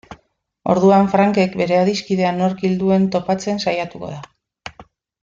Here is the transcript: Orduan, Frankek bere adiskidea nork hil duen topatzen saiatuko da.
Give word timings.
Orduan, 0.73 1.09
Frankek 1.11 1.53
bere 1.59 1.77
adiskidea 1.81 2.31
nork 2.39 2.63
hil 2.69 2.73
duen 2.83 3.05
topatzen 3.17 3.63
saiatuko 3.67 4.11
da. 4.15 4.83